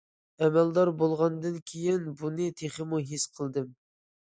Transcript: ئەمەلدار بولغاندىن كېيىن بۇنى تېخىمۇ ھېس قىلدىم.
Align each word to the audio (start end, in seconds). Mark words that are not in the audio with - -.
ئەمەلدار 0.45 0.89
بولغاندىن 1.01 1.59
كېيىن 1.73 2.09
بۇنى 2.23 2.49
تېخىمۇ 2.63 3.05
ھېس 3.13 3.29
قىلدىم. 3.39 3.71